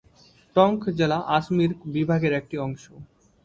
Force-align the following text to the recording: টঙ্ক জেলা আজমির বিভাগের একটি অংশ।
টঙ্ক 0.55 0.81
জেলা 0.97 1.17
আজমির 1.35 1.71
বিভাগের 1.93 2.33
একটি 2.33 2.55
অংশ। 2.57 2.83